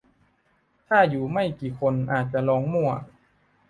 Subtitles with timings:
[0.87, 2.91] ถ้าอยู่ไม่กี่คนอาจจะลองมั่ว